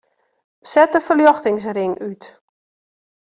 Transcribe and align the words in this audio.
Set 0.71 0.93
de 0.95 1.01
ferljochtingsring 1.07 1.93
út. 2.09 2.23